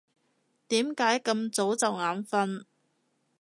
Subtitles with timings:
[0.67, 2.65] 點解咁早就眼瞓？